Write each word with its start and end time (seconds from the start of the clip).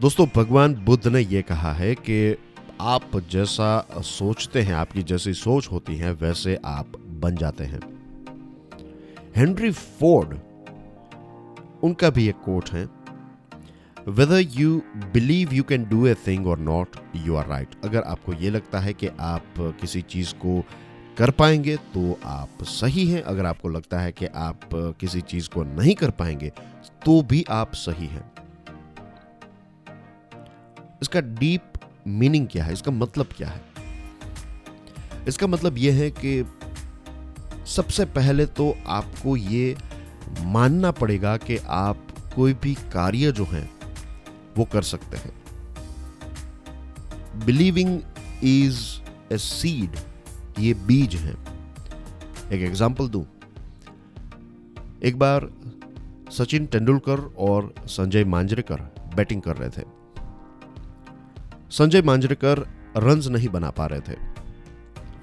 दोस्तों, 0.00 0.26
भगवान 0.36 0.74
बुद्ध 0.74 1.06
ने 1.08 1.20
यह 1.20 1.42
कहा 1.42 1.72
है 1.72 1.94
कि 1.94 2.36
आप 2.80 3.16
जैसा 3.30 4.02
सोचते 4.04 4.62
हैं, 4.62 4.74
आपकी 4.74 5.02
जैसी 5.02 5.32
सोच 5.34 5.68
होती 5.72 5.96
है, 5.96 6.12
वैसे 6.12 6.58
आप 6.64 6.98
बन 7.22 7.36
जाते 7.36 7.64
हैं। 7.64 7.80
हेनरी 9.36 9.70
फोर्ड 9.70 10.36
उनका 11.82 12.10
भी 12.10 12.28
एक 12.28 12.42
कोट 12.44 12.70
है। 12.70 12.84
Whether 14.08 14.40
you 14.50 14.76
believe 15.12 15.54
you 15.54 15.62
can 15.62 15.84
do 15.84 16.06
a 16.06 16.14
thing 16.26 16.46
or 16.46 16.58
not 16.58 16.96
you 17.16 17.36
are 17.36 17.48
right 17.48 17.80
अगर 17.84 18.02
आपको 18.02 18.32
यह 18.32 18.50
लगता 18.50 18.80
है 18.80 18.92
कि 18.92 19.08
आप 19.08 19.54
किसी 19.80 20.02
चीज़ 20.02 20.34
को 20.34 20.62
कर 21.18 21.30
पाएँगे 21.30 21.76
तो 21.94 22.18
आप 22.24 22.64
सही 22.64 23.06
हैं। 23.08 23.22
अगर 23.22 23.46
आपको 23.46 23.68
लगता 23.68 24.00
है 24.00 24.12
कि 24.12 24.26
आप 24.26 24.68
किसी 25.00 25.20
चीज़ 25.20 25.48
को 25.48 25.64
नहीं 25.64 25.94
कर 25.94 26.10
पाएँगे 26.10 26.52
तो 27.06 27.22
भी 27.22 27.44
आप 27.50 27.74
सही 27.74 28.06
हैं। 28.06 28.30
इसका 31.02 31.20
डीप 31.20 31.72
मीनिंग 32.06 32.46
क्या 32.48 32.64
है? 32.64 32.72
इसका 32.72 32.90
मतलब 32.90 33.28
क्या 33.36 33.48
है? 33.48 33.60
इसका 35.28 35.46
मतलब 35.46 35.78
यह 35.78 35.94
है 35.94 36.10
कि 36.10 36.44
सबसे 37.66 38.04
पहले 38.04 38.46
तो 38.46 38.74
आपको 38.86 39.36
ये 39.36 39.76
मानना 40.44 40.90
पड़ेगा 40.90 41.36
कि 41.36 41.56
आप 41.68 42.06
कोई 42.34 42.54
भी 42.54 42.74
कार्य 42.92 43.32
जो 43.32 43.44
है, 43.44 43.68
वो 44.56 44.64
कर 44.64 44.82
सकते 44.82 45.16
हैं। 45.16 45.32
बिलीविंग 47.44 48.00
इज़ 48.44 48.78
ए 49.32 49.38
सीड 49.38 49.96
ये 50.58 50.74
बीज 50.86 51.14
है। 51.16 51.34
एक 52.52 52.62
एग्ज़ाम्पल 52.62 53.08
दू। 53.08 53.26
एक 55.04 55.18
बार 55.18 55.48
सचिन 56.32 56.66
तेंदुलकर 56.66 57.20
और 57.38 57.74
संजय 57.86 58.24
मांजरेकर 58.24 58.80
बैटिंग 59.16 59.42
कर 59.42 59.56
रहे 59.56 59.68
थे। 59.70 59.84
संजय 61.70 62.02
मांजरेकर 62.02 62.58
रन्स 62.96 63.28
नहीं 63.28 63.48
बना 63.48 63.70
पा 63.70 63.86
रहे 63.86 64.00
थे। 64.00 64.14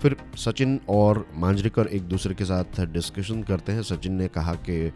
फिर 0.02 0.16
सचिन 0.38 0.80
और 0.90 1.28
मांजरेकर 1.36 1.88
एक 1.88 2.02
दूसरे 2.02 2.36
के 2.36 2.46
साथ 2.46 2.86
डिस्कशन 2.86 3.44
करते 3.44 3.72
हैं। 3.72 3.84
सचिन 3.84 4.14
ने 4.14 4.28
कहा 4.28 4.54
कि, 4.54 4.90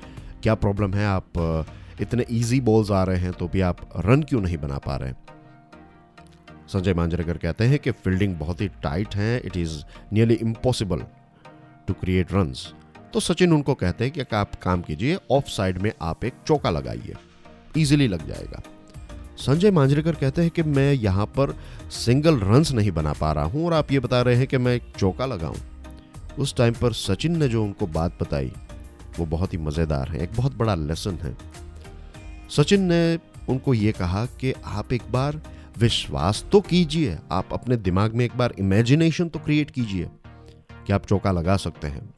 क्या 0.44 0.56
प्रॉब्लम 0.56 0.94
है? 0.94 1.06
आप 1.08 1.66
इतने 2.02 2.26
इजी 2.30 2.62
बॉल्स 2.62 2.92
आ 2.92 3.04
रहे 3.04 3.18
हैं 3.18 3.34
तो 3.34 3.48
भी 3.48 3.62
आप 3.62 3.90
रन 3.98 4.24
क्यों 4.24 4.42
नहीं 4.42 4.58
बना 4.58 4.78
पा 4.78 4.96
रहे? 4.96 5.14
संजय 6.68 6.94
मांजरेकर 6.94 7.38
कहते 7.38 7.64
हैं 7.64 7.80
कि 7.80 7.92
फील्डिंग 7.92 8.36
बहुत 8.36 8.62
ही 8.62 8.68
टाइट 8.68 9.16
है। 9.16 9.40
It 9.40 9.58
is 9.58 9.84
nearly 10.14 10.34
impossible 10.34 11.04
to 11.88 11.94
create 11.94 12.34
runs 12.34 12.74
तो 13.14 13.20
सचिन 13.20 13.54
उनको 13.54 13.74
कहते 13.74 14.04
हैं 14.04 14.14
कि, 14.14 14.36
आप 14.36 14.56
काम 14.56 14.82
कीजिए 14.82 15.18
ऑफ़ 15.32 15.46
साइड 15.46 15.78
में 15.78 15.92
आप 16.02 16.26
एक 16.26 16.34
चौका 16.48 16.70
लगाइए। 16.70 17.14
इजीली 17.78 18.08
लग 18.08 18.28
जाएगा। 18.28 18.62
संजय 19.38 19.72
मांजरेकर 19.72 20.16
कहते 20.16 20.42
हैं 20.42 20.52
कि 20.52 20.64
मैं 20.64 20.92
यहाँ 20.94 21.26
पर 21.38 21.56
सिंगल 21.92 22.40
रन्स 22.40 22.72
नहीं 22.72 22.92
बना 22.92 23.14
पा 23.14 23.32
रहा 23.32 23.44
हूँ 23.44 23.66
और 23.66 23.74
आप 23.74 23.92
ये 23.92 24.00
बता 24.00 24.22
रहे 24.22 24.36
हैं 24.36 24.48
कि 24.48 24.58
मैं 24.58 24.74
एक 24.76 24.84
चौका 24.98 25.26
लगाऊँ। 25.26 25.56
उस 26.40 26.56
टाइम 26.56 26.74
पर 26.74 26.94
सचिन 26.94 27.38
ने 27.38 27.48
जो 27.48 27.64
उनको 27.64 27.88
बात 27.88 28.18
बताई, 28.22 28.52
वो 29.20 29.26
बहुत 29.26 29.54
ही 29.54 29.58
मज़ेदार 29.58 30.10
है, 30.10 30.20
एक 30.20 30.30
बहुत 30.38 30.56
बड़ा 30.58 30.76
लेसन 30.76 31.18
है। 31.24 31.36
सचिन 32.50 32.84
ने 32.84 33.20
उनको 33.50 33.74
ये 33.74 33.92
कहा 33.92 34.26
कि 34.42 34.54
आप 34.66 34.94
एक 34.94 35.12
बार 35.12 35.42
विश्वास 35.80 36.44
तो 36.52 36.62
कीजिए, 36.62 37.18
आप 37.32 37.50
अपने 37.54 37.78
दिमाग 37.78 38.14
में 38.14 38.26
एक 38.26 38.38
बार 38.38 38.54
इमेजिनेशन 38.60 39.30
तो 39.30 39.40
क्रिएट 39.40 39.72
कीजिए 39.72 40.10
कि 40.88 40.94
आप 40.94 41.06
चौका 41.06 41.32
लगा 41.32 41.58
सकते 41.58 41.88
हैं। 41.88 42.10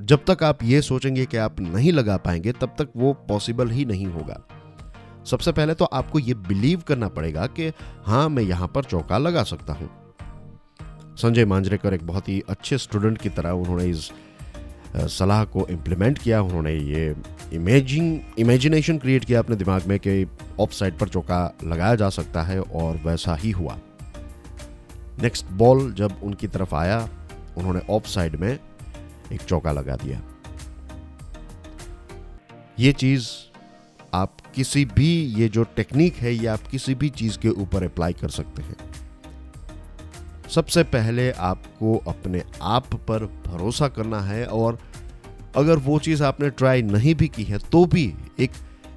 जब 0.00 0.24
तक 0.26 0.42
आप 0.42 0.62
ये 0.64 0.82
सोचेंगे 0.82 1.26
कि 1.26 1.36
आप 1.36 1.60
नहीं 1.60 1.92
लगा 1.92 2.16
पाएँगे, 2.16 2.52
तब 2.52 2.74
तक 2.78 2.88
वो 2.96 3.12
पॉसिबल 3.28 3.70
ही 3.70 3.84
नहीं 3.84 4.06
होगा। 4.06 4.40
सबसे 5.24 5.52
पहले 5.52 5.74
तो 5.74 5.84
आपको 5.84 6.18
ये 6.18 6.34
बिलीव 6.48 6.82
करना 6.88 7.08
पड़ेगा 7.08 7.46
कि 7.48 7.72
हाँ 8.06 8.28
मैं 8.28 8.42
यहाँ 8.42 8.68
पर 8.68 8.84
चौका 8.84 9.18
लगा 9.18 9.42
सकता 9.44 9.72
हूँ। 9.72 9.88
संजय 11.16 11.44
मांजरेकर 11.44 11.94
एक 11.94 12.06
बहुत 12.06 12.28
ही 12.28 12.42
अच्छे 12.48 12.78
स्टूडेंट 12.78 13.18
की 13.18 13.28
तरह 13.28 13.50
उन्होंने 13.52 13.84
इस 13.86 14.10
सलाह 14.96 15.44
को 15.44 15.66
इम्प्लीमेंट 15.70 16.18
किया, 16.18 16.40
उन्होंने 16.42 16.72
ये 16.72 17.14
इमेजिंग 17.52 18.20
इमेजिनेशन 18.38 18.98
क्रिएट 18.98 19.24
किया 19.24 19.38
अपने 19.38 19.56
दिमाग 19.56 19.86
में 19.86 19.98
कि 19.98 20.26
ऑफ़ 20.60 20.72
साइड 20.72 20.98
पर 20.98 21.08
चौका 21.08 21.40
लगाया 21.64 21.94
जा 21.94 22.08
सकता 22.08 22.42
है 22.42 22.60
और 22.60 22.96
वैसा 23.04 23.34
ही 23.34 23.50
हुआ। 23.50 23.78
नेक्स्ट 25.22 25.50
बॉल 25.52 25.92
जब 25.92 26.20
उनकी 26.22 26.48
तरफ़ 26.48 26.74
आया, 26.74 27.08
उन्होंने 27.56 27.80
ऑफ़ 27.90 28.06
साइड 28.08 28.36
में 28.36 28.52
एक 29.32 29.40
चौका 29.40 29.72
लगा 29.72 29.96
दिया। 29.96 30.20
ये 32.78 32.92
चीज़ 32.92 33.28
आप 34.14 34.36
किसी 34.54 34.84
भी 34.84 35.10
ये 35.34 35.48
जो 35.48 35.64
टेक्निक 35.76 36.14
है, 36.14 36.32
ये 36.34 36.46
आप 36.46 36.66
किसी 36.70 36.94
भी 36.94 37.08
चीज़ 37.10 37.38
के 37.38 37.48
ऊपर 37.48 37.82
अप्लाई 37.82 38.12
कर 38.12 38.28
सकते 38.28 38.62
हैं। 38.62 38.76
सबसे 40.48 40.82
पहले 40.82 41.30
आपको 41.30 41.96
अपने 42.08 42.42
आप 42.62 42.94
पर 43.08 43.24
भरोसा 43.46 43.88
करना 43.88 44.20
है 44.20 44.44
और 44.46 44.78
अगर 45.56 45.78
वो 45.78 45.98
चीज़ 45.98 46.22
आपने 46.24 46.50
ट्राई 46.50 46.82
नहीं 46.82 47.14
भी 47.14 47.28
की 47.28 47.44
है 47.44 47.58
तो 47.58 47.84
भी 47.86 48.12
एक 48.40 48.50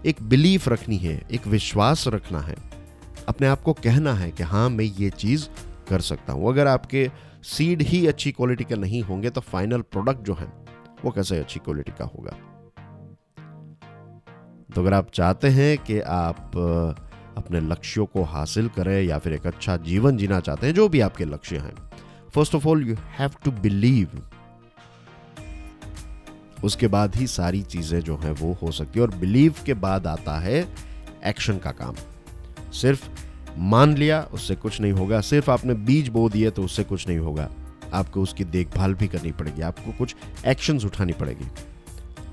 एक 0.06 0.22
बिलीफ 0.24 0.68
रखनी 0.70 0.98
है, 0.98 1.22
एक 1.32 1.48
विश्वास 1.48 2.08
रखना 2.08 2.40
है। 2.40 2.56
अपने 3.28 3.48
आप 3.48 3.62
को 3.62 3.74
कहना 3.74 4.14
है 4.14 4.30
कि 4.32 4.44
हाँ 4.44 4.70
मैं 4.70 4.86
ये 4.86 5.10
चीज़ 5.10 5.48
कर 5.90 6.02
सकता 6.02 6.34
हूँ। 6.34 6.50
अगर 6.50 6.68
आपके 6.68 7.10
सीड 7.44 7.82
ही 7.82 8.06
अच्छी 8.08 8.32
क्वालिटी 8.32 8.64
के 8.64 8.76
नहीं 8.76 9.02
होंगे 9.02 9.30
तो 9.30 9.42
फाइनल 9.42 9.82
प्रोडक्ट 9.82 10.26
जो 10.26 10.34
है, 10.34 10.48
वो 11.06 11.12
कैसे 11.12 11.40
अच्छी 11.40 11.60
क्वालिटी 11.60 11.92
का 11.92 12.06
होगा? 12.06 12.38
तो 14.76 14.82
अगर 14.82 14.94
आप 14.94 15.10
चाहते 15.14 15.48
हैं 15.48 15.78
कि 15.78 16.00
आप 16.00 16.52
अपने 17.38 17.60
लक्ष्यों 17.60 18.06
को 18.06 18.24
हासिल 18.24 18.68
करें 18.68 19.02
या 19.04 19.18
फिर 19.18 19.34
एक 19.34 19.48
अच्छा 19.48 19.78
जीवन 19.78 20.18
जीना 20.18 20.40
चाहते 20.40 20.68
हैं, 20.68 20.74
जो 20.74 20.88
भी 20.90 21.00
आपके 21.00 21.26
लक्ष्य 21.26 21.58
हैं 21.58 21.74
first 22.36 22.56
of 22.56 22.68
all 22.68 22.88
you 22.88 22.96
have 23.20 23.32
to 23.46 23.52
believe 23.52 24.22
उसके 26.64 26.88
बाद 26.88 27.16
ही 27.16 27.28
सारी 27.28 27.62
चीज़ें 27.62 28.00
जो 28.00 28.18
है 28.18 28.32
वो 28.32 28.52
हो 28.62 28.72
सकती 28.72 29.00
है 29.00 29.06
और 29.06 29.16
बिलीव 29.16 29.56
के 29.66 29.74
बाद 29.74 30.08
आता 30.08 30.38
है 30.40 30.68
एक्शन 31.26 31.58
का 31.58 31.72
काम। 31.72 31.96
सिर्फ़ 32.72 33.08
मान 33.58 33.96
लिया, 33.98 34.22
उससे 34.34 34.56
कुछ 34.56 34.80
नहीं 34.82 34.92
होगा। 34.92 35.22
सिर्फ़ 35.22 35.52
आपने 35.52 35.74
बीज 35.74 36.08
बो 36.10 36.30
दिए 36.30 36.50
तो 36.50 36.64
उससे 36.64 36.84
कुछ 36.84 37.08
नहीं 37.08 37.18
होगा। 37.18 37.50
आपको 37.94 38.22
उसकी 38.22 38.44
देखभाल 38.44 38.94
भी 38.94 39.08
करनी 39.08 39.32
पड़ेगी। 39.32 39.62
आपको 39.62 39.92
कुछ 39.92 40.16
एक्शंस 40.46 40.86
उठानी 40.86 41.14
पड़ेगी। 41.14 41.46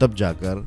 तब 0.01 0.15
जाकर 0.15 0.67